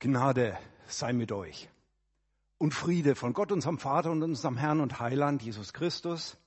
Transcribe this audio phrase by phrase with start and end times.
[0.00, 1.68] Gnade sei mit euch
[2.56, 6.38] und Friede von Gott, unserem Vater und unserem Herrn und Heiland, Jesus Christus,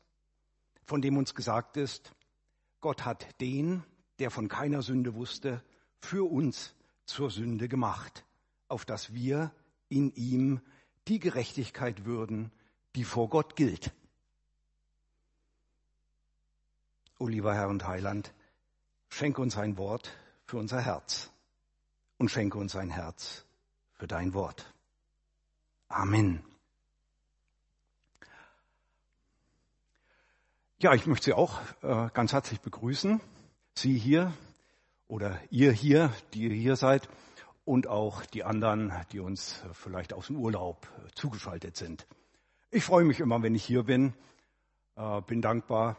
[0.86, 2.16] von dem uns gesagt ist,
[2.82, 3.84] Gott hat den,
[4.18, 5.64] der von keiner Sünde wusste,
[6.02, 6.74] für uns
[7.06, 8.26] zur Sünde gemacht,
[8.70, 9.52] auf dass wir
[9.88, 10.60] in ihm
[11.08, 12.52] die Gerechtigkeit würden,
[12.96, 13.94] die vor Gott gilt.
[17.20, 18.34] O lieber Herr und Heiland,
[19.10, 20.12] schenke uns ein Wort
[20.44, 21.33] für unser Herz
[22.18, 23.46] und schenke uns ein Herz
[23.94, 24.74] für dein Wort.
[25.88, 26.44] Amen.
[30.80, 33.22] Ja, ich möchte Sie auch äh, ganz herzlich begrüßen.
[33.76, 34.34] Sie hier
[35.08, 37.08] oder ihr hier, die ihr hier seid
[37.66, 42.06] und auch die anderen, die uns vielleicht aus dem Urlaub äh, zugeschaltet sind.
[42.70, 44.14] Ich freue mich immer, wenn ich hier bin.
[44.96, 45.98] Äh, bin dankbar,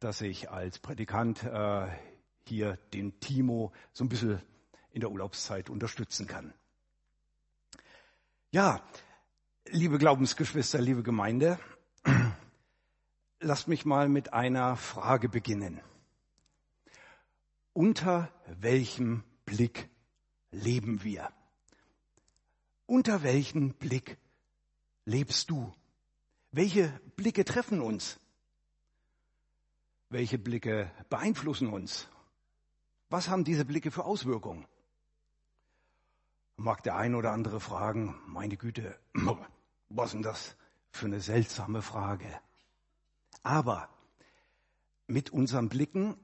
[0.00, 1.86] dass ich als Predikant äh,
[2.44, 4.42] hier den Timo so ein bisschen
[4.96, 6.54] in der Urlaubszeit unterstützen kann.
[8.50, 8.82] Ja,
[9.66, 11.58] liebe Glaubensgeschwister, liebe Gemeinde,
[13.40, 15.82] lasst mich mal mit einer Frage beginnen.
[17.74, 19.90] Unter welchem Blick
[20.50, 21.30] leben wir?
[22.86, 24.16] Unter welchem Blick
[25.04, 25.74] lebst du?
[26.52, 28.18] Welche Blicke treffen uns?
[30.08, 32.08] Welche Blicke beeinflussen uns?
[33.10, 34.66] Was haben diese Blicke für Auswirkungen?
[36.56, 38.98] Mag der ein oder andere fragen, meine Güte,
[39.88, 40.56] was ist denn das
[40.90, 42.26] für eine seltsame Frage?
[43.42, 43.88] Aber
[45.06, 46.16] mit unseren Blicken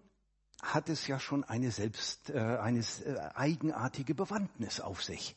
[0.62, 5.36] hat es ja schon eine selbst, äh, eine äh, eigenartige Bewandtnis auf sich.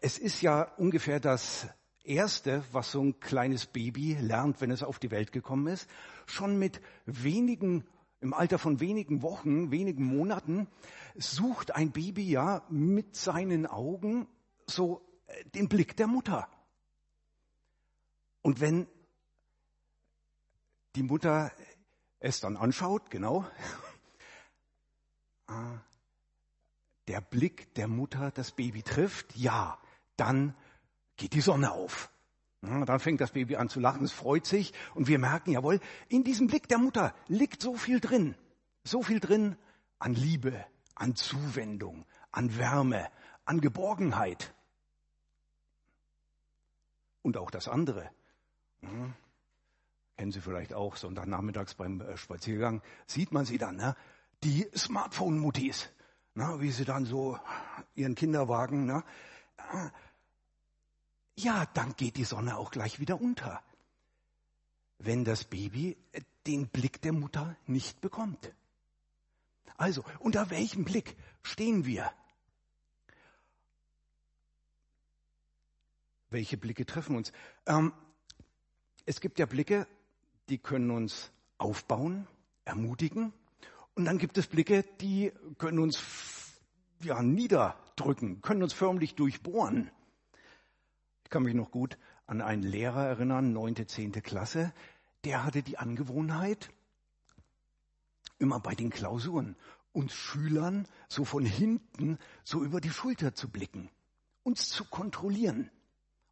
[0.00, 1.66] Es ist ja ungefähr das
[2.04, 5.90] Erste, was so ein kleines Baby lernt, wenn es auf die Welt gekommen ist.
[6.26, 7.84] Schon mit wenigen,
[8.20, 10.66] im Alter von wenigen Wochen, wenigen Monaten,
[11.16, 14.26] sucht ein Baby ja mit seinen Augen
[14.66, 16.48] so äh, den Blick der Mutter.
[18.42, 18.86] Und wenn
[20.96, 21.52] die Mutter
[22.18, 23.46] es dann anschaut, genau,
[25.46, 25.78] ah,
[27.06, 29.78] der Blick der Mutter das Baby trifft, ja,
[30.16, 30.54] dann
[31.16, 32.10] geht die Sonne auf.
[32.60, 36.24] Dann fängt das Baby an zu lachen, es freut sich und wir merken, jawohl, in
[36.24, 38.34] diesem Blick der Mutter liegt so viel drin,
[38.82, 39.56] so viel drin
[39.98, 40.64] an Liebe,
[40.94, 43.08] an Zuwendung, an Wärme,
[43.44, 44.54] an Geborgenheit.
[47.22, 48.10] Und auch das andere.
[48.80, 49.14] Hm,
[50.16, 53.94] kennen Sie vielleicht auch, Sonntagnachmittags beim äh, Spaziergang, sieht man sie dann, ne?
[54.42, 55.90] die Smartphone-Muttis,
[56.34, 56.56] ne?
[56.58, 57.38] wie sie dann so
[57.94, 59.04] ihren Kinderwagen, ne?
[61.38, 63.62] Ja, dann geht die Sonne auch gleich wieder unter,
[64.98, 65.96] wenn das Baby
[66.46, 68.52] den Blick der Mutter nicht bekommt.
[69.76, 72.10] Also, unter welchem Blick stehen wir?
[76.30, 77.32] Welche Blicke treffen uns?
[77.66, 77.92] Ähm,
[79.06, 79.86] es gibt ja Blicke,
[80.48, 82.26] die können uns aufbauen,
[82.64, 83.32] ermutigen.
[83.94, 86.02] Und dann gibt es Blicke, die können uns
[87.00, 89.90] ja, niederdrücken, können uns förmlich durchbohren.
[91.28, 94.72] Ich kann mich noch gut an einen Lehrer erinnern, neunte, zehnte Klasse,
[95.24, 96.70] der hatte die Angewohnheit,
[98.38, 99.54] immer bei den Klausuren
[99.92, 103.90] uns Schülern so von hinten so über die Schulter zu blicken,
[104.42, 105.70] uns zu kontrollieren.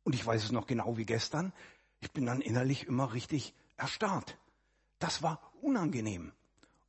[0.03, 1.53] Und ich weiß es noch genau wie gestern,
[2.01, 4.39] ich bin dann innerlich immer richtig erstarrt.
[4.99, 6.33] Das war unangenehm.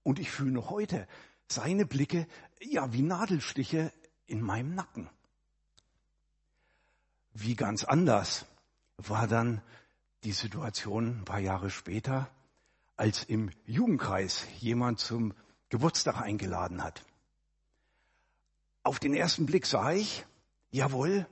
[0.03, 1.09] Und ich fühle noch heute
[1.49, 2.25] seine Blicke,
[2.61, 3.91] ja, wie Nadelstiche
[4.27, 5.09] in meinem Nacken.
[7.39, 8.47] Wie ganz anders
[8.97, 9.61] war dann
[10.23, 12.31] die Situation ein paar Jahre später,
[12.95, 15.35] als im Jugendkreis jemand zum
[15.69, 17.05] Geburtstag eingeladen hat.
[18.81, 20.25] Auf den ersten Blick sah ich,
[20.71, 21.27] jawohl,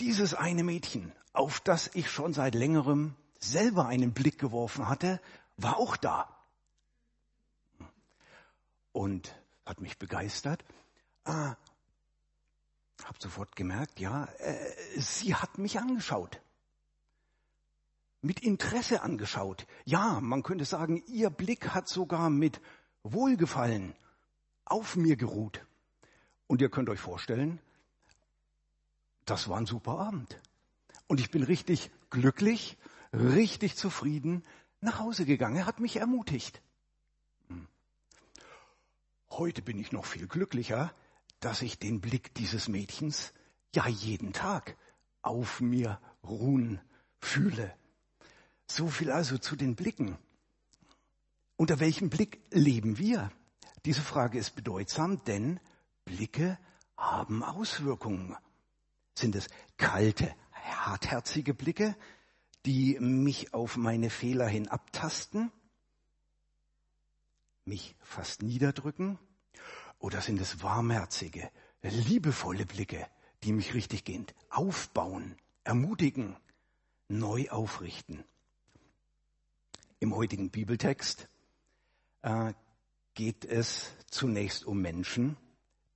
[0.00, 5.20] dieses eine Mädchen, auf das ich schon seit längerem selber einen Blick geworfen hatte,
[5.56, 6.36] war auch da.
[8.90, 10.64] Und hat mich begeistert.
[11.24, 11.54] Ah,
[13.02, 16.40] hab sofort gemerkt, ja, äh, sie hat mich angeschaut
[18.24, 19.66] mit Interesse angeschaut.
[19.84, 22.60] Ja, man könnte sagen, ihr Blick hat sogar mit
[23.02, 23.94] Wohlgefallen
[24.64, 25.64] auf mir geruht.
[26.46, 27.60] Und ihr könnt euch vorstellen,
[29.26, 30.40] das war ein super Abend.
[31.06, 32.78] Und ich bin richtig glücklich,
[33.12, 34.42] richtig zufrieden
[34.80, 35.56] nach Hause gegangen.
[35.56, 36.62] Er hat mich ermutigt.
[37.48, 37.68] Hm.
[39.30, 40.94] Heute bin ich noch viel glücklicher,
[41.44, 43.34] dass ich den Blick dieses Mädchens
[43.74, 44.78] ja jeden Tag
[45.20, 46.80] auf mir ruhen
[47.18, 47.74] fühle.
[48.66, 50.16] So viel also zu den Blicken.
[51.56, 53.30] Unter welchem Blick leben wir?
[53.84, 55.60] Diese Frage ist bedeutsam, denn
[56.06, 56.58] Blicke
[56.96, 58.34] haben Auswirkungen.
[59.14, 61.94] Sind es kalte, hartherzige Blicke,
[62.64, 65.52] die mich auf meine Fehler hin abtasten,
[67.66, 69.18] mich fast niederdrücken?
[69.98, 71.50] Oder sind es warmherzige,
[71.82, 73.06] liebevolle Blicke,
[73.42, 76.36] die mich richtig gehend aufbauen, ermutigen,
[77.08, 78.24] neu aufrichten?
[80.00, 81.28] Im heutigen Bibeltext
[82.22, 82.52] äh,
[83.14, 85.36] geht es zunächst um Menschen,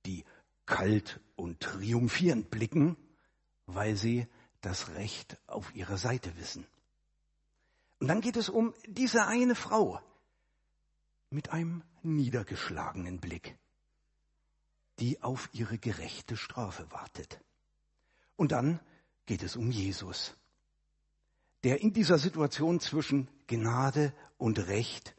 [0.05, 0.23] die
[0.65, 2.97] kalt und triumphierend blicken,
[3.65, 4.27] weil sie
[4.61, 6.65] das Recht auf ihrer Seite wissen.
[7.99, 9.99] Und dann geht es um diese eine Frau
[11.29, 13.57] mit einem niedergeschlagenen Blick,
[14.99, 17.39] die auf ihre gerechte Strafe wartet.
[18.35, 18.79] Und dann
[19.25, 20.35] geht es um Jesus,
[21.63, 25.15] der in dieser Situation zwischen Gnade und Recht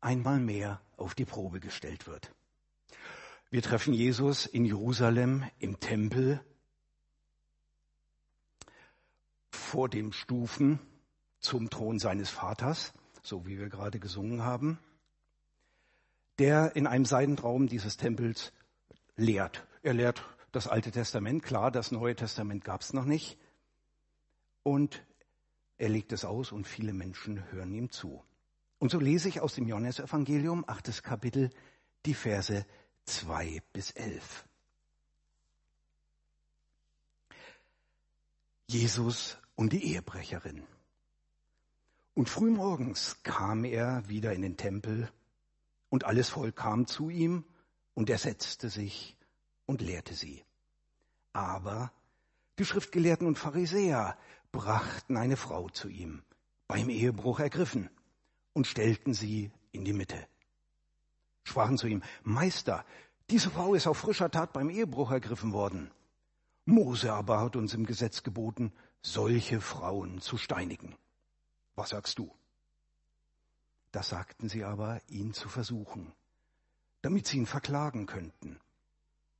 [0.00, 2.32] einmal mehr auf die Probe gestellt wird.
[3.50, 6.44] Wir treffen Jesus in Jerusalem im Tempel
[9.50, 10.78] vor dem Stufen
[11.38, 14.78] zum Thron seines Vaters, so wie wir gerade gesungen haben,
[16.38, 18.52] der in einem Seidentraum dieses Tempels
[19.16, 19.66] lehrt.
[19.82, 23.38] Er lehrt das Alte Testament, klar, das Neue Testament gab es noch nicht.
[24.62, 25.04] Und
[25.78, 28.22] er legt es aus und viele Menschen hören ihm zu.
[28.78, 31.50] Und so lese ich aus dem Johannesevangelium, achtes Kapitel,
[32.04, 32.66] die Verse
[33.04, 34.44] zwei bis elf.
[38.68, 40.64] Jesus und die Ehebrecherin.
[42.14, 45.10] Und frühmorgens kam er wieder in den Tempel
[45.88, 47.44] und alles Volk kam zu ihm
[47.94, 49.16] und er setzte sich
[49.66, 50.44] und lehrte sie.
[51.32, 51.92] Aber
[52.58, 54.16] die Schriftgelehrten und Pharisäer
[54.50, 56.22] brachten eine Frau zu ihm,
[56.68, 57.90] beim Ehebruch ergriffen,
[58.52, 60.26] und stellten sie in die Mitte.
[61.44, 62.84] Sprachen zu ihm, Meister,
[63.30, 65.90] diese Frau ist auf frischer Tat beim Ehebruch ergriffen worden.
[66.66, 70.94] Mose aber hat uns im Gesetz geboten, solche Frauen zu steinigen.
[71.74, 72.32] Was sagst du?
[73.90, 76.12] Das sagten sie aber, ihn zu versuchen,
[77.02, 78.58] damit sie ihn verklagen könnten.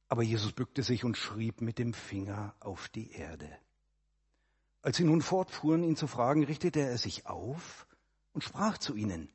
[0.09, 3.49] Aber Jesus bückte sich und schrieb mit dem Finger auf die Erde.
[4.83, 7.87] Als sie nun fortfuhren, ihn zu fragen, richtete er sich auf
[8.33, 9.31] und sprach zu ihnen,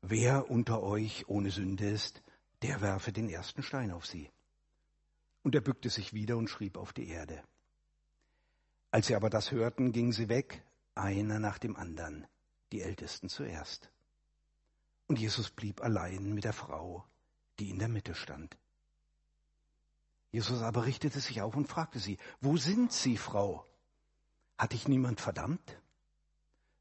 [0.00, 2.22] Wer unter euch ohne Sünde ist,
[2.62, 4.30] der werfe den ersten Stein auf sie.
[5.42, 7.42] Und er bückte sich wieder und schrieb auf die Erde.
[8.90, 10.64] Als sie aber das hörten, gingen sie weg,
[10.94, 12.26] einer nach dem anderen,
[12.72, 13.90] die Ältesten zuerst.
[15.06, 17.04] Und Jesus blieb allein mit der Frau,
[17.58, 18.56] die in der Mitte stand.
[20.30, 23.66] Jesus aber richtete sich auf und fragte sie, wo sind Sie, Frau?
[24.56, 25.80] Hat dich niemand verdammt?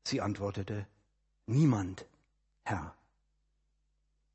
[0.03, 0.88] Sie antwortete,
[1.45, 2.06] niemand,
[2.63, 2.95] Herr.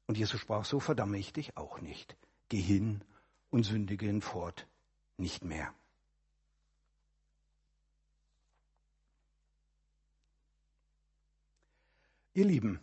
[0.06, 2.16] Und Jesus sprach, so verdamme ich dich auch nicht.
[2.48, 3.02] Geh hin
[3.50, 4.66] und sündige hinfort
[5.16, 5.74] nicht mehr.
[12.34, 12.80] Ihr Lieben,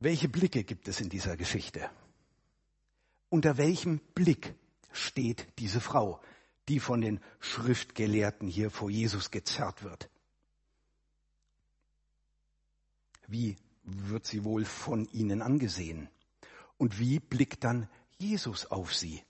[0.00, 1.90] welche Blicke gibt es in dieser Geschichte?
[3.28, 4.54] Unter welchem Blick
[4.92, 6.20] steht diese Frau,
[6.68, 10.10] die von den Schriftgelehrten hier vor Jesus gezerrt wird?
[13.28, 16.08] Wie wird sie wohl von ihnen angesehen?
[16.78, 17.88] Und wie blickt dann
[18.18, 19.22] Jesus auf sie?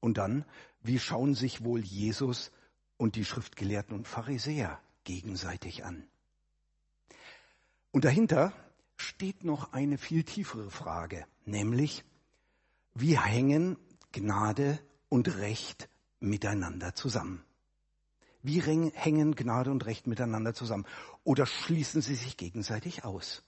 [0.00, 0.44] Und dann,
[0.82, 2.50] wie schauen sich wohl Jesus
[2.96, 6.06] und die Schriftgelehrten und Pharisäer gegenseitig an?
[7.92, 8.52] Und dahinter
[9.00, 12.04] steht noch eine viel tiefere Frage, nämlich,
[12.94, 13.78] wie hängen
[14.12, 15.88] Gnade und Recht
[16.20, 17.44] miteinander zusammen?
[18.42, 20.86] Wie hängen Gnade und Recht miteinander zusammen?
[21.24, 23.42] Oder schließen sie sich gegenseitig aus?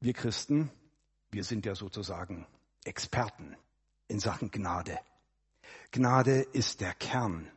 [0.00, 0.70] Wir Christen,
[1.30, 2.46] wir sind ja sozusagen
[2.84, 3.56] Experten
[4.08, 4.98] in Sachen Gnade.
[5.90, 7.50] Gnade ist der Kern,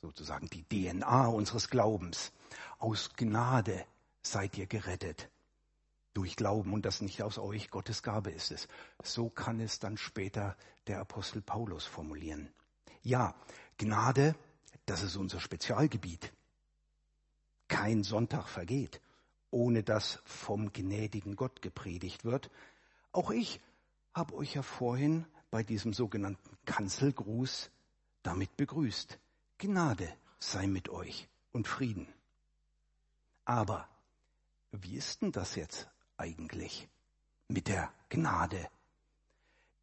[0.00, 2.32] sozusagen die DNA unseres Glaubens.
[2.78, 3.84] Aus Gnade
[4.22, 5.30] seid ihr gerettet.
[6.14, 8.68] Durch Glauben und das nicht aus euch, Gottes Gabe ist es.
[9.02, 12.52] So kann es dann später der Apostel Paulus formulieren.
[13.02, 13.34] Ja,
[13.78, 14.34] Gnade,
[14.84, 16.32] das ist unser Spezialgebiet.
[17.68, 19.00] Kein Sonntag vergeht,
[19.50, 22.50] ohne dass vom gnädigen Gott gepredigt wird.
[23.12, 23.60] Auch ich
[24.12, 27.70] habe euch ja vorhin bei diesem sogenannten Kanzelgruß
[28.22, 29.18] damit begrüßt.
[29.58, 32.12] Gnade sei mit euch und Frieden.
[33.44, 33.88] Aber
[34.72, 35.88] wie ist denn das jetzt
[36.22, 36.88] eigentlich
[37.48, 38.68] mit der Gnade?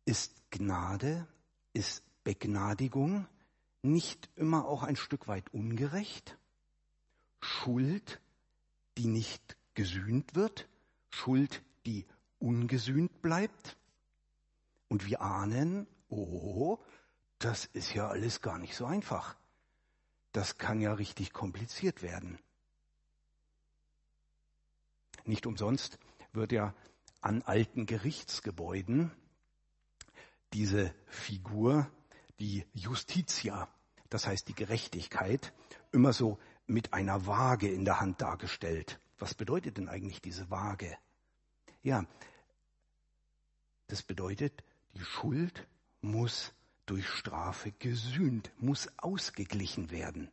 [0.06, 1.28] Ist Gnade,
[1.74, 3.28] ist Begnadigung
[3.82, 6.38] nicht immer auch ein Stück weit ungerecht?
[7.42, 8.22] Schuld,
[8.98, 10.68] die nicht gesühnt wird?
[11.10, 12.06] Schuld, die
[12.40, 13.78] ungesühnt bleibt?
[14.88, 16.80] Und wir ahnen oh,
[17.38, 19.36] das ist ja alles gar nicht so einfach.
[20.32, 22.40] Das kann ja richtig kompliziert werden.
[25.26, 26.00] Nicht umsonst
[26.34, 26.74] wird ja
[27.22, 29.12] an alten Gerichtsgebäuden
[30.54, 31.90] diese Figur,
[32.40, 33.68] die Justitia,
[34.10, 35.54] das heißt die Gerechtigkeit,
[35.92, 39.00] immer so mit einer Waage in der Hand dargestellt.
[39.18, 40.98] Was bedeutet denn eigentlich diese Waage?
[41.82, 42.06] Ja,
[43.88, 45.68] das bedeutet, die Schuld
[46.02, 46.54] muss
[46.86, 50.32] durch Strafe gesühnt, muss ausgeglichen werden.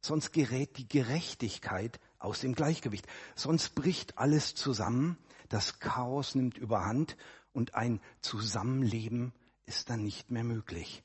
[0.00, 3.06] Sonst gerät die Gerechtigkeit aus dem Gleichgewicht.
[3.34, 7.16] Sonst bricht alles zusammen, das Chaos nimmt überhand
[7.52, 9.32] und ein Zusammenleben
[9.66, 11.02] ist dann nicht mehr möglich.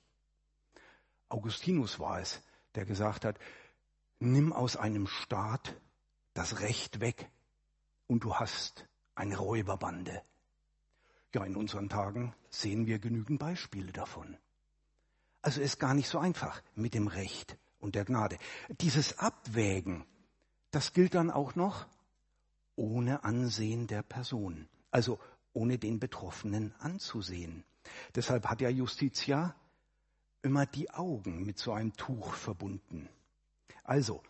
[1.29, 2.41] Augustinus war es,
[2.75, 3.37] der gesagt hat,
[4.19, 5.75] nimm aus einem Staat
[6.33, 7.29] das Recht weg
[8.07, 10.21] und du hast eine Räuberbande.
[11.33, 14.37] Ja, in unseren Tagen sehen wir genügend Beispiele davon.
[15.41, 18.37] Also ist gar nicht so einfach mit dem Recht und der Gnade.
[18.81, 20.05] Dieses Abwägen,
[20.77, 21.87] das gilt dann auch noch
[22.75, 25.17] ohne Ansehen der Person, also
[25.51, 27.63] ohne den Betroffenen anzusehen.
[28.13, 29.55] Deshalb hat ja Justitia
[30.43, 33.09] immer die Augen mit so einem Tuch verbunden.
[33.83, 34.21] Also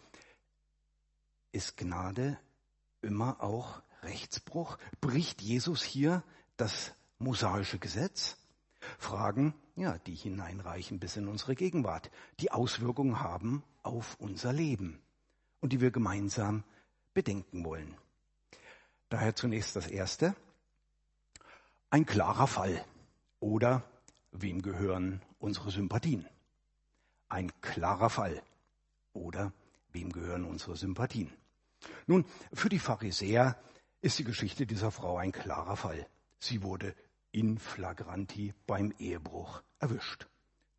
[1.51, 2.39] ist Gnade
[3.01, 4.77] immer auch Rechtsbruch?
[5.01, 6.23] Bricht Jesus hier
[6.55, 8.37] das mosaische Gesetz?
[8.99, 15.01] Fragen, ja, die hineinreichen bis in unsere Gegenwart, die Auswirkungen haben auf unser Leben
[15.59, 16.63] und die wir gemeinsam
[17.13, 17.95] bedenken wollen.
[19.09, 20.35] Daher zunächst das Erste.
[21.89, 22.83] Ein klarer Fall.
[23.39, 23.83] Oder
[24.31, 26.27] wem gehören unsere Sympathien?
[27.29, 28.41] Ein klarer Fall.
[29.13, 29.53] Oder
[29.91, 31.31] wem gehören unsere Sympathien?
[32.05, 33.57] Nun, für die Pharisäer
[34.01, 36.07] ist die Geschichte dieser Frau ein klarer Fall.
[36.39, 36.95] Sie wurde
[37.31, 40.27] in flagranti beim Ehebruch erwischt.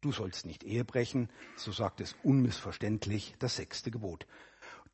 [0.01, 4.27] Du sollst nicht Ehe brechen, so sagt es unmissverständlich das sechste Gebot.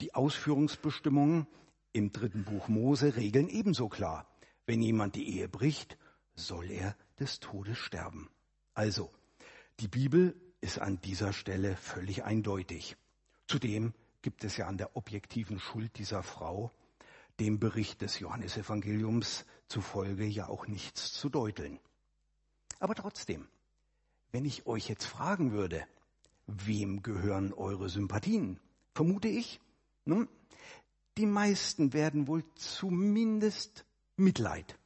[0.05, 1.47] Die Ausführungsbestimmungen
[1.95, 4.29] im dritten Buch Mose regeln ebenso klar.
[4.67, 5.97] Wenn jemand die Ehe bricht,
[6.35, 8.29] soll er des Todes sterben.
[8.75, 9.11] Also,
[9.81, 12.99] die Bibel ist an dieser Stelle völlig eindeutig.
[13.47, 16.71] Zudem gibt es ja an der objektiven Schuld dieser Frau
[17.41, 21.81] dem Bericht des Johannesevangeliums zufolge ja auch nichts zu deuteln.
[22.79, 23.49] Aber trotzdem,
[24.33, 25.83] wenn ich euch jetzt fragen würde,
[26.47, 28.61] wem gehören eure Sympathien,
[28.93, 29.63] vermute ich,
[30.05, 30.29] nun,
[31.17, 33.85] die meisten werden wohl zumindest
[34.17, 34.79] Mitleid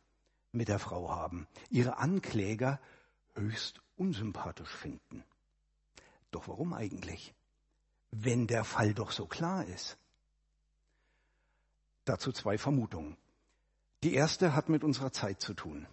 [0.52, 2.80] mit der Frau haben, ihre Ankläger
[3.34, 5.24] höchst unsympathisch finden.
[6.30, 7.34] Doch warum eigentlich?
[8.10, 9.98] Wenn der Fall doch so klar ist.
[12.04, 13.16] Dazu zwei Vermutungen.
[14.02, 15.86] Die erste hat mit unserer Zeit zu tun.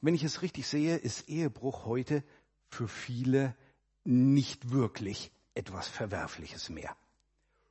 [0.00, 2.22] Wenn ich es richtig sehe, ist Ehebruch heute
[2.68, 3.54] für viele
[4.04, 6.96] nicht wirklich etwas Verwerfliches mehr.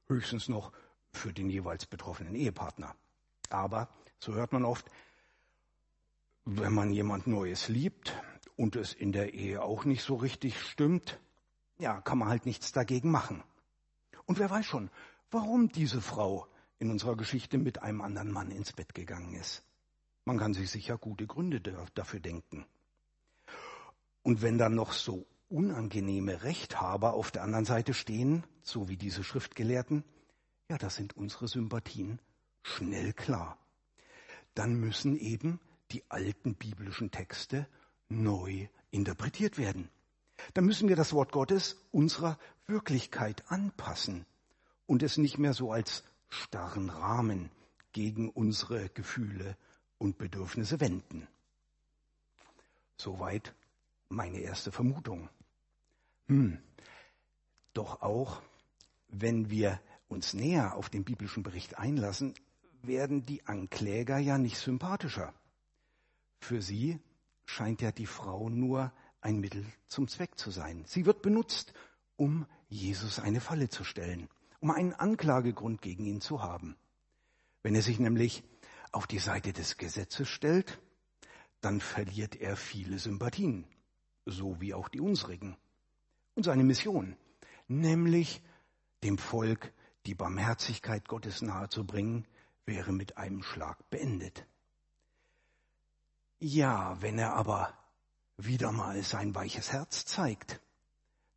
[0.08, 0.72] Höchstens noch
[1.12, 2.96] für den jeweils betroffenen Ehepartner.
[3.50, 3.89] Aber,
[4.20, 4.89] so hört man oft,
[6.46, 8.13] wenn man jemand Neues liebt
[8.56, 11.20] und es in der Ehe auch nicht so richtig stimmt,
[11.78, 13.44] ja, kann man halt nichts dagegen machen.
[14.25, 14.89] Und wer weiß schon,
[15.32, 16.48] warum diese Frau
[16.78, 19.63] in unserer Geschichte mit einem anderen Mann ins Bett gegangen ist.
[20.25, 21.62] Man kann sich sicher gute Gründe
[21.94, 22.66] dafür denken.
[24.24, 29.24] Und wenn dann noch so unangenehme Rechthaber auf der anderen Seite stehen, so wie diese
[29.24, 30.04] Schriftgelehrten,
[30.70, 32.20] ja, da sind unsere Sympathien
[32.62, 33.58] schnell klar.
[34.54, 35.60] Dann müssen eben
[35.92, 37.68] die alten biblischen Texte
[38.08, 39.90] neu interpretiert werden.
[40.54, 44.26] Dann müssen wir das Wort Gottes unserer Wirklichkeit anpassen
[44.86, 47.52] und es nicht mehr so als starren Rahmen
[47.92, 49.58] gegen unsere Gefühle
[49.98, 51.28] und Bedürfnisse wenden.
[52.96, 53.54] Soweit
[54.10, 55.30] meine erste Vermutung.
[56.28, 56.60] Hm.
[57.74, 58.42] Doch auch,
[59.08, 62.34] wenn wir uns näher auf den biblischen Bericht einlassen,
[62.82, 65.34] werden die Ankläger ja nicht sympathischer.
[66.39, 67.00] Für sie
[67.46, 70.84] scheint ja die Frau nur ein Mittel zum Zweck zu sein.
[70.86, 71.74] Sie wird benutzt,
[72.16, 76.75] um Jesus eine Falle zu stellen, um einen Anklagegrund gegen ihn zu haben.
[77.63, 78.44] Wenn er sich nämlich
[78.92, 80.80] auf die Seite des Gesetzes stellt,
[81.62, 83.66] dann verliert er viele Sympathien,
[84.25, 85.58] so wie auch die unsrigen.
[86.36, 87.18] Und seine Mission,
[87.68, 88.42] nämlich
[89.04, 89.74] dem Volk
[90.06, 92.25] die Barmherzigkeit Gottes nahezubringen,
[92.65, 94.46] wäre mit einem Schlag beendet.
[96.39, 97.74] Ja, wenn er aber
[98.38, 100.62] wieder mal sein weiches Herz zeigt,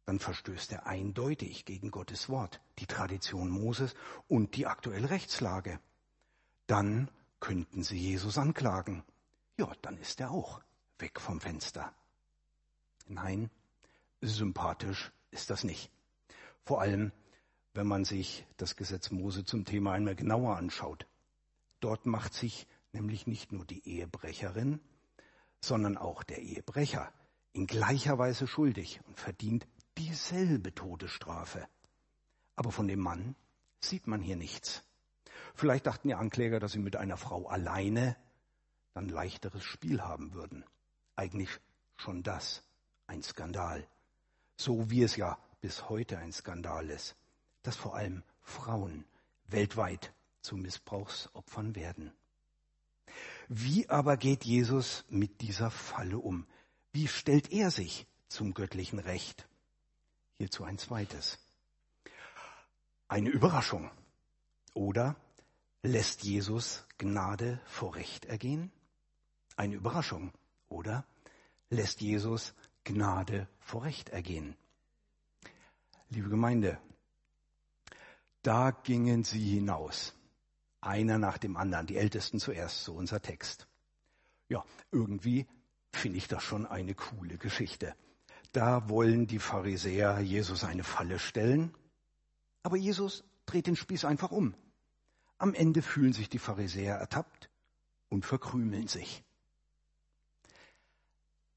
[0.04, 3.94] dann verstößt er eindeutig gegen Gottes Wort, die Tradition Moses
[4.28, 5.80] und die aktuelle Rechtslage.
[6.66, 9.02] Dann könnten sie Jesus anklagen.
[9.56, 10.60] Ja, dann ist er auch
[10.98, 11.92] weg vom Fenster.
[13.06, 13.50] Nein,
[14.20, 15.90] sympathisch ist das nicht.
[16.64, 17.12] Vor allem,
[17.74, 21.06] wenn man sich das Gesetz Mose zum Thema einmal genauer anschaut.
[21.80, 24.80] Dort macht sich nämlich nicht nur die Ehebrecherin,
[25.60, 27.12] sondern auch der Ehebrecher
[27.52, 29.66] in gleicher Weise schuldig und verdient
[29.98, 31.66] dieselbe Todesstrafe.
[32.56, 33.34] Aber von dem Mann
[33.80, 34.84] sieht man hier nichts.
[35.54, 38.16] Vielleicht dachten die Ankläger, dass sie mit einer Frau alleine
[38.94, 40.64] dann leichteres Spiel haben würden.
[41.16, 41.50] Eigentlich
[41.96, 42.62] schon das
[43.06, 43.86] ein Skandal.
[44.56, 47.16] So wie es ja bis heute ein Skandal ist,
[47.62, 49.04] dass vor allem Frauen
[49.46, 52.12] weltweit zu Missbrauchsopfern werden.
[53.48, 56.46] Wie aber geht Jesus mit dieser Falle um?
[56.92, 59.46] Wie stellt er sich zum göttlichen Recht?
[60.38, 61.38] Hierzu ein zweites.
[63.08, 63.90] Eine Überraschung.
[64.74, 65.16] Oder
[65.82, 68.72] lässt Jesus Gnade vor Recht ergehen?
[69.56, 70.32] Eine Überraschung.
[70.68, 71.04] Oder
[71.68, 72.54] lässt Jesus
[72.84, 74.56] Gnade vor Recht ergehen?
[76.08, 76.80] Liebe Gemeinde,
[78.42, 80.14] da gingen sie hinaus
[80.82, 83.68] einer nach dem anderen, die Ältesten zuerst, so unser Text.
[84.48, 85.46] Ja, irgendwie
[85.92, 87.94] finde ich das schon eine coole Geschichte.
[88.52, 91.72] Da wollen die Pharisäer Jesus eine Falle stellen,
[92.62, 94.54] aber Jesus dreht den Spieß einfach um.
[95.38, 97.48] Am Ende fühlen sich die Pharisäer ertappt
[98.08, 99.24] und verkrümeln sich.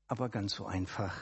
[0.07, 1.15] Aber ganz so einfach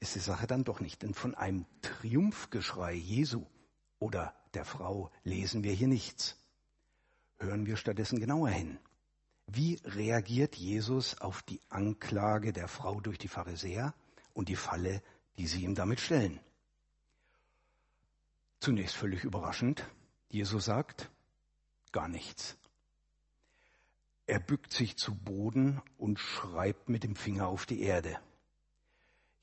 [0.00, 3.46] ist die Sache dann doch nicht, denn von einem Triumphgeschrei Jesu
[4.04, 6.36] oder der Frau lesen wir hier nichts.
[7.38, 8.78] Hören wir stattdessen genauer hin.
[9.46, 13.94] Wie reagiert Jesus auf die Anklage der Frau durch die Pharisäer
[14.34, 15.02] und die Falle,
[15.38, 16.38] die sie ihm damit stellen?
[18.60, 19.88] Zunächst völlig überraschend.
[20.28, 21.10] Jesus sagt
[21.90, 22.58] gar nichts.
[24.26, 28.18] Er bückt sich zu Boden und schreibt mit dem Finger auf die Erde.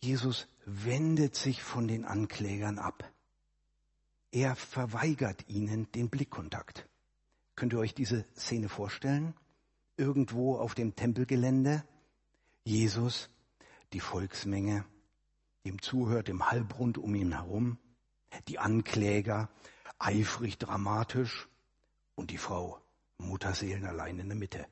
[0.02, 3.12] Jesus wendet sich von den Anklägern ab.
[4.32, 6.88] Er verweigert ihnen den Blickkontakt.
[7.56, 9.34] Könnt ihr euch diese Szene vorstellen?
[9.98, 11.84] Irgendwo auf dem Tempelgelände,
[12.64, 13.30] Jesus,
[13.92, 14.86] die Volksmenge,
[15.66, 17.78] dem zuhört im Halbrund um ihn herum,
[18.48, 19.50] die Ankläger,
[20.00, 21.50] eifrig dramatisch
[22.16, 22.82] und die Frau,
[23.18, 24.66] Mutterseelen allein in der Mitte.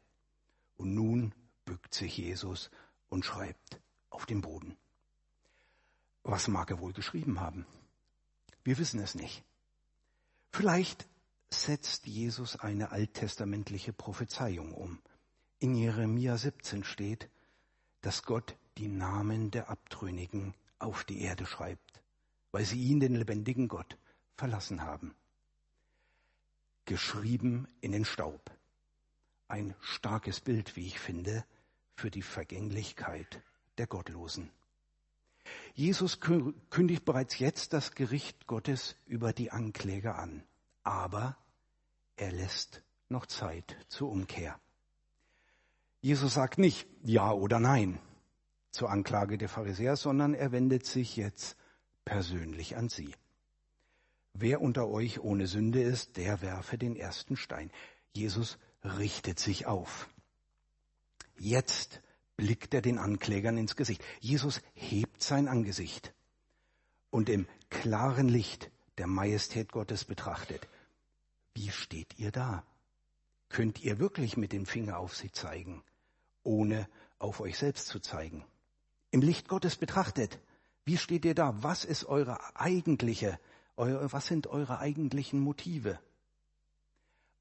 [0.78, 2.72] Und nun bückt sich Jesus
[3.10, 4.78] und schreibt auf dem Boden.
[6.24, 7.66] Was mag er wohl geschrieben haben?
[8.64, 9.44] Wir wissen es nicht.
[10.52, 11.08] Vielleicht
[11.50, 15.00] setzt Jesus eine alttestamentliche Prophezeiung um.
[15.60, 17.30] In Jeremia 17 steht,
[18.02, 22.02] dass Gott die Namen der Abtrünnigen auf die Erde schreibt,
[22.52, 23.98] weil sie ihn, den lebendigen Gott,
[24.36, 25.14] verlassen haben.
[26.86, 28.52] Geschrieben in den Staub.
[29.48, 31.46] Ein starkes Bild, wie ich finde,
[31.96, 33.42] für die Vergänglichkeit
[33.78, 34.50] der Gottlosen.
[35.74, 40.44] Jesus kündigt bereits jetzt das Gericht Gottes über die Ankläger an
[40.90, 41.38] aber
[42.16, 44.60] er lässt noch Zeit zur Umkehr.
[46.02, 48.00] Jesus sagt nicht Ja oder Nein
[48.72, 51.58] zur Anklage der Pharisäer, sondern er wendet sich jetzt
[52.06, 53.14] persönlich an sie.
[54.34, 57.72] Wer unter euch ohne Sünde ist, der werfe den ersten Stein.
[58.14, 60.10] Jesus richtet sich auf.
[61.38, 62.02] Jetzt
[62.40, 64.02] blickt er den Anklägern ins Gesicht.
[64.22, 66.14] Jesus hebt sein Angesicht
[67.10, 70.66] und im klaren Licht der Majestät Gottes betrachtet,
[71.54, 72.64] wie steht ihr da?
[73.50, 75.84] Könnt ihr wirklich mit dem Finger auf sie zeigen,
[76.44, 78.46] ohne auf euch selbst zu zeigen?
[79.12, 80.40] Im Licht Gottes betrachtet,
[80.86, 81.62] wie steht ihr da?
[81.62, 83.38] Was ist eure eigentliche,
[83.76, 86.00] eure, was sind eure eigentlichen Motive?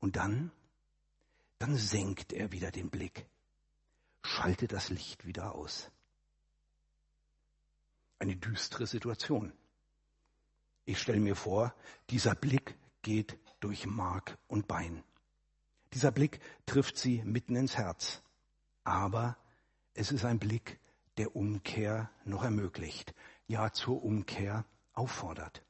[0.01, 0.51] Und dann,
[1.61, 3.27] dann senkt er wieder den Blick,
[4.29, 5.91] schaltet das Licht wieder aus.
[8.19, 9.53] Eine düstere Situation.
[10.85, 11.75] Ich stelle mir vor,
[12.11, 15.03] dieser Blick geht durch Mark und Bein.
[15.95, 18.23] Dieser Blick trifft sie mitten ins Herz.
[18.85, 19.37] Aber
[19.95, 20.79] es ist ein Blick,
[21.17, 23.15] der Umkehr noch ermöglicht,
[23.47, 25.65] ja zur Umkehr auffordert.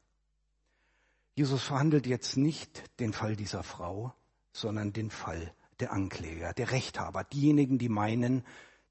[1.34, 4.14] Jesus verhandelt jetzt nicht den Fall dieser Frau,
[4.52, 8.44] sondern den Fall der Ankläger, der Rechthaber, diejenigen, die meinen,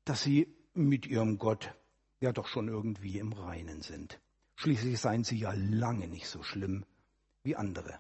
[0.06, 1.74] dass sie mit ihrem Gott
[2.20, 4.20] ja doch schon irgendwie im Reinen sind.
[4.56, 6.86] Schließlich seien sie ja lange nicht so schlimm
[7.44, 8.00] wie andere.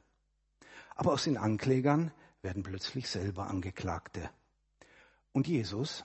[0.95, 4.29] Aber aus den Anklägern werden plötzlich selber Angeklagte.
[5.31, 6.03] Und Jesus,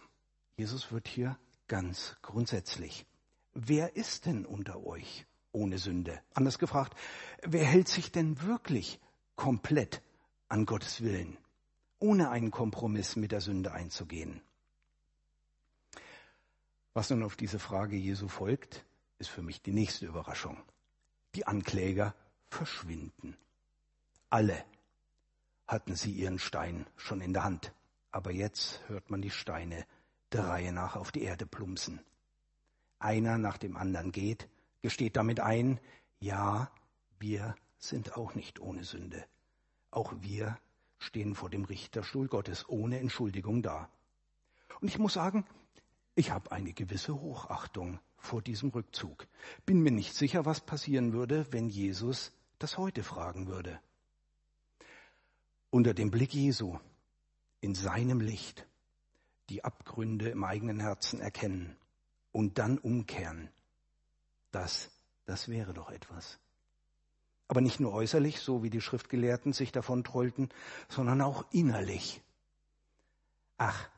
[0.57, 3.07] Jesus wird hier ganz grundsätzlich.
[3.55, 6.21] Wer ist denn unter euch ohne Sünde?
[6.35, 6.99] Anders gefragt,
[7.42, 9.01] wer hält sich denn wirklich
[9.37, 10.03] komplett
[10.49, 11.38] an Gottes Willen,
[12.03, 14.43] ohne einen Kompromiss mit der Sünde einzugehen?
[16.95, 18.85] Was nun auf diese Frage Jesu folgt,
[19.19, 20.59] ist für mich die nächste Überraschung.
[21.35, 22.15] Die Ankläger
[22.49, 23.37] verschwinden.
[24.29, 24.65] Alle
[25.67, 27.73] hatten sie ihren Stein schon in der Hand,
[28.11, 29.87] aber jetzt hört man die Steine
[30.33, 32.01] der Reihe nach auf die Erde plumpsen.
[32.99, 34.49] Einer nach dem anderen geht,
[34.83, 35.81] gesteht damit ein,
[36.21, 36.71] ja,
[37.19, 39.25] wir sind auch nicht ohne Sünde.
[39.91, 40.59] Auch wir
[41.03, 43.91] stehen vor dem Richterstuhl Gottes ohne Entschuldigung da.
[44.81, 45.45] Und ich muss sagen,
[46.15, 49.27] ich habe eine gewisse Hochachtung vor diesem Rückzug.
[49.67, 53.81] Bin mir nicht sicher, was passieren würde, wenn Jesus das heute fragen würde.
[55.71, 56.79] Unter dem Blick Jesu,
[57.61, 58.67] in seinem Licht,
[59.49, 61.77] die Abgründe im eigenen Herzen erkennen
[62.31, 63.49] und dann umkehren.
[64.51, 64.91] Das,
[65.25, 66.38] das wäre doch etwas.
[67.53, 70.49] Aber nicht nur äußerlich, so wie die Schriftgelehrten sich davon trollten,
[70.88, 72.23] sondern auch innerlich.
[73.59, 73.91] Ach,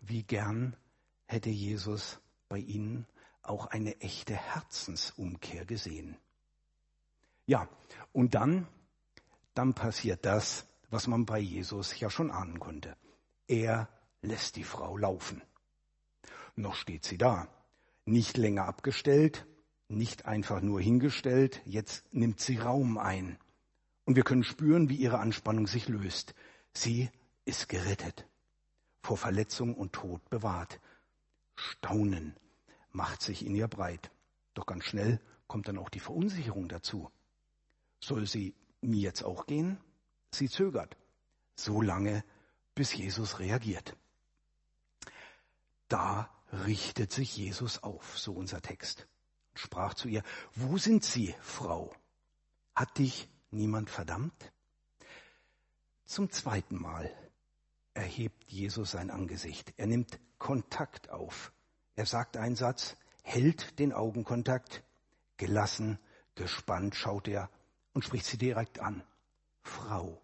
[0.00, 0.78] wie gern
[1.26, 3.06] hätte Jesus bei ihnen
[3.42, 6.16] auch eine echte Herzensumkehr gesehen.
[7.44, 7.68] Ja,
[8.14, 8.66] und dann,
[9.52, 12.96] dann passiert das, was man bei Jesus ja schon ahnen konnte.
[13.46, 13.90] Er
[14.22, 15.42] lässt die Frau laufen.
[16.56, 17.46] Noch steht sie da,
[18.06, 19.44] nicht länger abgestellt,
[19.92, 23.38] nicht einfach nur hingestellt, jetzt nimmt sie Raum ein.
[24.04, 26.34] Und wir können spüren, wie ihre Anspannung sich löst.
[26.72, 27.10] Sie
[27.44, 28.26] ist gerettet,
[29.00, 30.80] vor Verletzung und Tod bewahrt.
[31.54, 32.36] Staunen
[32.90, 34.10] macht sich in ihr breit.
[34.54, 37.10] Doch ganz schnell kommt dann auch die Verunsicherung dazu.
[38.00, 39.78] Soll sie mir jetzt auch gehen?
[40.30, 40.96] Sie zögert,
[41.54, 42.24] so lange,
[42.74, 43.96] bis Jesus reagiert.
[45.88, 46.30] Da
[46.66, 49.06] richtet sich Jesus auf, so unser Text,
[49.54, 50.22] sprach zu ihr,
[50.54, 51.94] wo sind Sie, Frau?
[52.74, 54.52] Hat dich niemand verdammt?
[56.04, 57.10] Zum zweiten Mal
[57.94, 59.72] erhebt Jesus sein Angesicht.
[59.76, 61.52] Er nimmt Kontakt auf.
[61.94, 64.82] Er sagt einen Satz, hält den Augenkontakt,
[65.36, 65.98] gelassen,
[66.34, 67.50] gespannt schaut er
[67.92, 69.02] und spricht sie direkt an.
[69.62, 70.20] Frau.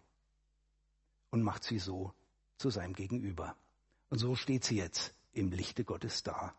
[1.29, 2.13] Und macht sie so
[2.57, 3.55] zu seinem Gegenüber.
[4.09, 6.55] Und so steht sie jetzt im Lichte Gottes da.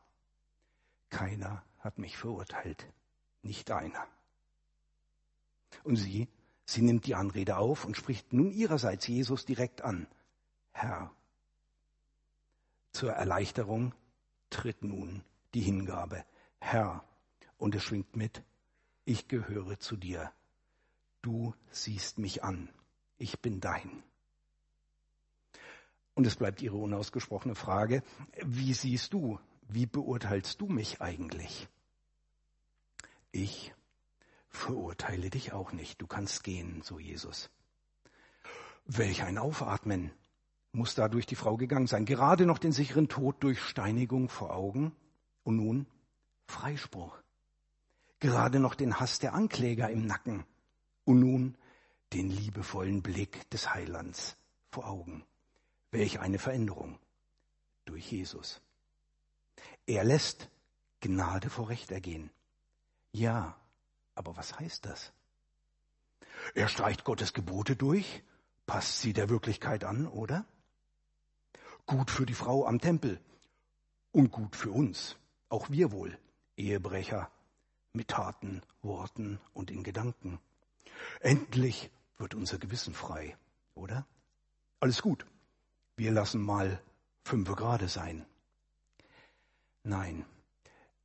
[1.10, 2.86] Keiner hat mich verurteilt,
[3.42, 4.06] nicht einer.
[5.82, 6.28] Und sie,
[6.64, 10.06] sie nimmt die Anrede auf und spricht nun ihrerseits Jesus direkt an.
[10.72, 11.10] Herr,
[12.92, 13.94] zur Erleichterung
[14.50, 16.24] tritt nun die Hingabe.
[16.58, 17.04] Herr,
[17.56, 18.42] und es schwingt mit,
[19.04, 20.32] ich gehöre zu dir.
[21.22, 22.70] Du siehst mich an.
[23.18, 24.02] Ich bin dein.
[26.14, 28.02] Und es bleibt Ihre unausgesprochene Frage,
[28.42, 29.38] wie siehst du,
[29.72, 31.68] wie beurteilst du mich eigentlich?
[33.32, 33.72] Ich
[34.48, 36.00] verurteile dich auch nicht.
[36.00, 37.50] Du kannst gehen, so Jesus.
[38.84, 40.10] Welch ein Aufatmen
[40.72, 42.04] muss da durch die Frau gegangen sein.
[42.04, 44.92] Gerade noch den sicheren Tod durch Steinigung vor Augen
[45.44, 45.86] und nun
[46.46, 47.16] Freispruch.
[48.18, 50.44] Gerade noch den Hass der Ankläger im Nacken
[51.04, 51.56] und nun
[52.12, 54.36] den liebevollen Blick des Heilands
[54.68, 55.24] vor Augen.
[55.90, 56.98] Welch eine Veränderung
[57.84, 58.60] durch Jesus.
[59.86, 60.48] Er lässt
[61.00, 62.30] Gnade vor Recht ergehen.
[63.12, 63.56] Ja,
[64.14, 65.12] aber was heißt das?
[66.54, 68.22] Er streicht Gottes Gebote durch,
[68.66, 70.44] passt sie der Wirklichkeit an, oder?
[71.86, 73.20] Gut für die Frau am Tempel
[74.12, 75.16] und gut für uns,
[75.48, 76.18] auch wir wohl,
[76.56, 77.30] Ehebrecher,
[77.92, 80.38] mit Taten, Worten und in Gedanken.
[81.20, 83.36] Endlich wird unser Gewissen frei,
[83.74, 84.06] oder?
[84.78, 85.26] Alles gut
[86.00, 86.80] wir lassen mal
[87.24, 88.24] fünf gerade sein.
[89.82, 90.24] Nein,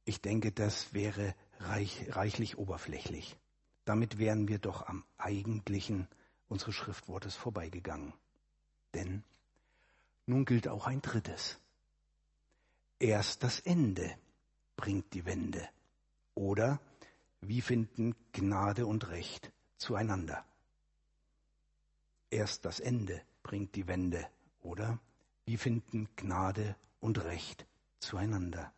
[0.03, 3.37] ich denke, das wäre reich, reichlich oberflächlich.
[3.85, 6.07] Damit wären wir doch am eigentlichen
[6.47, 8.13] unseres Schriftwortes vorbeigegangen.
[8.93, 9.23] Denn
[10.25, 11.59] nun gilt auch ein drittes.
[12.99, 14.17] Erst das Ende
[14.75, 15.67] bringt die Wende.
[16.33, 16.79] Oder
[17.41, 20.45] wie finden Gnade und Recht zueinander?
[22.29, 24.27] Erst das Ende bringt die Wende.
[24.61, 24.99] Oder
[25.45, 27.67] wie finden Gnade und Recht
[27.99, 28.73] zueinander?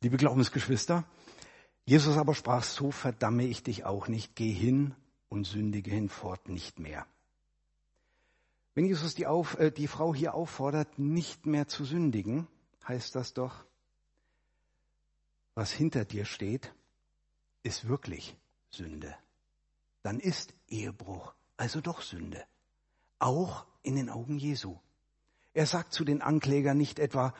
[0.00, 1.04] Liebe Glaubensgeschwister,
[1.84, 4.94] Jesus aber sprach, so verdamme ich dich auch nicht, geh hin
[5.28, 7.06] und sündige hinfort nicht mehr.
[8.74, 12.48] Wenn Jesus die, auf, äh, die Frau hier auffordert, nicht mehr zu sündigen,
[12.86, 13.64] heißt das doch,
[15.54, 16.74] was hinter dir steht,
[17.62, 18.36] ist wirklich
[18.70, 19.14] Sünde.
[20.02, 22.44] Dann ist Ehebruch also doch Sünde.
[23.20, 24.78] Auch in den Augen Jesu.
[25.54, 27.34] Er sagt zu den Anklägern nicht etwa,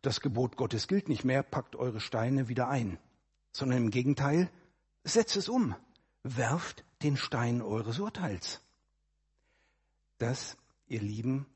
[0.00, 2.98] das Gebot Gottes gilt nicht mehr, packt eure Steine wieder ein,
[3.52, 4.50] sondern im Gegenteil,
[5.04, 5.76] setzt es um,
[6.24, 8.60] werft den Stein eures Urteils.
[10.18, 11.46] Das, ihr Lieben,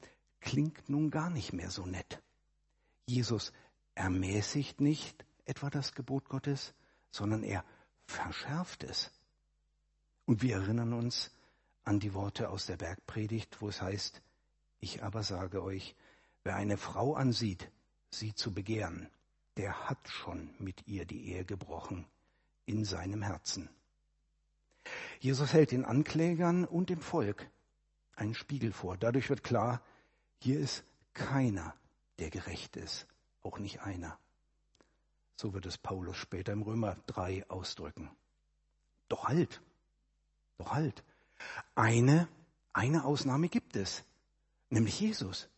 [0.40, 2.22] klingt nun gar nicht mehr so nett.
[3.06, 3.52] Jesus
[3.94, 6.74] ermäßigt nicht, etwa das Gebot Gottes,
[7.10, 7.64] sondern er
[8.04, 9.10] verschärft es.
[10.24, 11.30] Und wir erinnern uns
[11.84, 14.22] an die Worte aus der Bergpredigt, wo es heißt,
[14.80, 15.94] ich aber sage euch,
[16.44, 17.70] wer eine Frau ansieht,
[18.10, 19.08] sie zu begehren,
[19.56, 22.06] der hat schon mit ihr die Ehe gebrochen
[22.66, 23.68] in seinem Herzen.
[25.20, 27.48] Jesus hält den Anklägern und dem Volk
[28.14, 28.96] einen Spiegel vor.
[28.96, 29.82] Dadurch wird klar,
[30.40, 30.84] hier ist
[31.14, 31.74] keiner,
[32.18, 33.06] der gerecht ist,
[33.42, 34.18] auch nicht einer.
[35.36, 38.10] So wird es Paulus später im Römer 3 ausdrücken.
[39.08, 39.60] Doch halt,
[40.58, 41.02] doch halt.
[41.74, 42.28] Eine,
[42.72, 44.04] eine Ausnahme gibt es,
[44.70, 45.48] nämlich Jesus.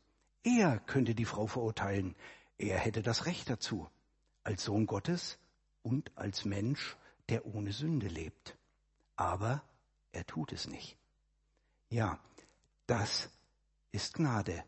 [0.43, 2.15] Er könnte die Frau verurteilen.
[2.59, 3.89] Er hätte das Recht dazu,
[4.45, 5.39] als Sohn Gottes
[5.83, 6.97] und als Mensch,
[7.29, 8.57] der ohne Sünde lebt.
[9.17, 9.63] Aber
[10.13, 10.97] er tut es nicht.
[11.91, 12.19] Ja,
[12.87, 13.31] das
[13.93, 14.65] ist Gnade,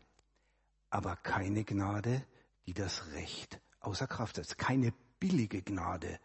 [0.89, 2.25] aber keine Gnade,
[2.65, 4.57] die das Recht außer Kraft setzt.
[4.57, 6.19] Keine billige Gnade,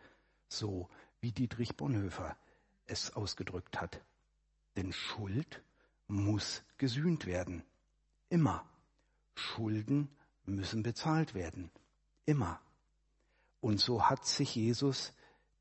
[0.48, 0.88] so
[1.20, 2.36] wie Dietrich Bonhoeffer
[2.86, 4.00] es ausgedrückt hat.
[4.76, 5.62] Denn Schuld
[6.08, 7.62] muss gesühnt werden.
[8.28, 8.64] Immer.
[9.34, 10.08] Schulden
[10.44, 11.70] müssen bezahlt werden.
[12.24, 12.60] Immer.
[13.60, 15.12] Und so hat sich Jesus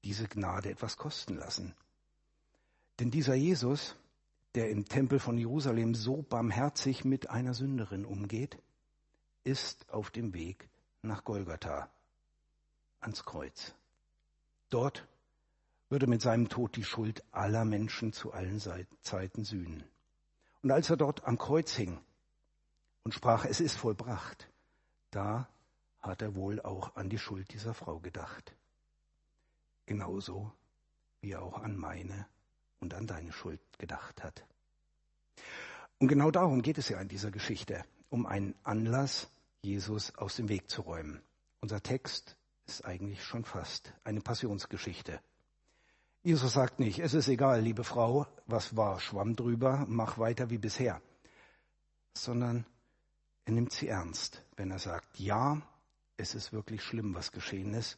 [0.04, 1.76] diese Gnade etwas kosten lassen.
[3.00, 3.96] Denn dieser Jesus,
[4.54, 8.58] der im Tempel von Jerusalem so barmherzig mit einer Sünderin umgeht,
[9.44, 10.70] ist auf dem Weg
[11.02, 11.90] nach Golgatha,
[13.00, 13.76] ans Kreuz.
[14.70, 15.08] Dort
[15.90, 18.60] würde mit seinem Tod die Schuld aller Menschen zu allen
[19.02, 19.84] Zeiten sühnen.
[20.64, 22.00] Und als er dort am Kreuz hing
[23.06, 24.50] und sprach, es ist vollbracht,
[25.12, 25.48] da
[26.02, 28.54] hat er wohl auch an die Schuld dieser Frau gedacht.
[29.86, 30.52] Genauso
[31.22, 32.28] wie er auch an meine
[32.80, 34.44] und an deine Schuld gedacht hat.
[36.00, 39.30] Und genau darum geht es ja in dieser Geschichte, um einen Anlass,
[39.62, 41.22] Jesus aus dem Weg zu räumen.
[41.62, 45.20] Unser Text ist eigentlich schon fast eine Passionsgeschichte.
[46.24, 50.58] Jesus sagt nicht, es ist egal, liebe Frau, was war, schwamm drüber, mach weiter wie
[50.58, 51.02] bisher,
[52.14, 52.66] sondern
[53.46, 55.62] er nimmt sie ernst, wenn er sagt, ja,
[56.18, 57.98] es ist wirklich schlimm, was geschehen ist,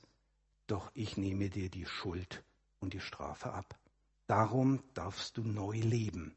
[0.68, 2.44] doch ich nehme dir die Schuld
[2.80, 3.80] und die Strafe ab.
[4.28, 6.36] Darum darfst du neu leben,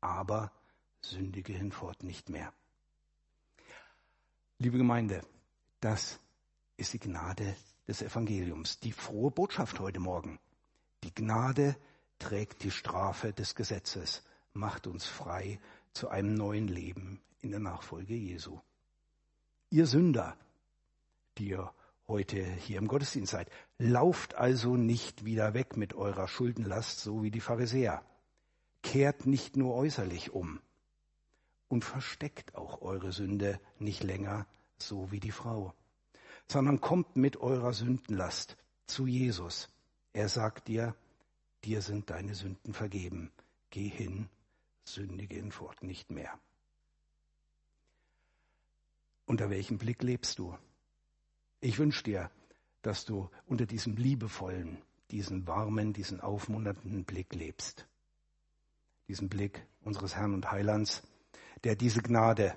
[0.00, 0.50] aber
[1.00, 2.52] sündige hinfort nicht mehr.
[4.58, 5.22] Liebe Gemeinde,
[5.80, 6.18] das
[6.76, 7.54] ist die Gnade
[7.86, 10.40] des Evangeliums, die frohe Botschaft heute Morgen.
[11.04, 11.76] Die Gnade
[12.18, 15.60] trägt die Strafe des Gesetzes, macht uns frei
[15.98, 18.60] zu einem neuen Leben in der Nachfolge Jesu.
[19.70, 20.36] Ihr Sünder,
[21.36, 21.72] die ihr
[22.06, 27.30] heute hier im Gottesdienst seid, lauft also nicht wieder weg mit eurer Schuldenlast, so wie
[27.30, 28.02] die Pharisäer.
[28.82, 30.60] Kehrt nicht nur äußerlich um
[31.68, 34.46] und versteckt auch eure Sünde nicht länger,
[34.78, 35.74] so wie die Frau,
[36.46, 38.56] sondern kommt mit eurer Sündenlast
[38.86, 39.68] zu Jesus
[40.18, 40.96] er sagt dir,
[41.64, 43.30] dir sind deine Sünden vergeben.
[43.70, 44.28] Geh hin,
[44.94, 46.38] sündige hinfort nicht mehr.
[49.26, 50.56] Unter welchem Blick lebst du?
[51.60, 52.30] Ich wünsche dir,
[52.82, 57.86] dass du unter diesem liebevollen, diesen warmen, diesen aufmunternden Blick lebst.
[59.08, 61.02] Diesen Blick unseres Herrn und Heilands,
[61.64, 62.56] der diese Gnade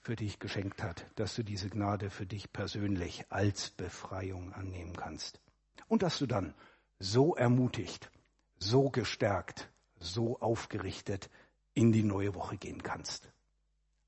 [0.00, 5.40] für dich geschenkt hat, dass du diese Gnade für dich persönlich als Befreiung annehmen kannst
[5.88, 6.54] und dass du dann
[6.98, 8.10] so ermutigt,
[8.58, 11.30] so gestärkt, so aufgerichtet
[11.74, 13.30] in die neue Woche gehen kannst.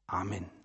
[0.07, 0.62] Amen.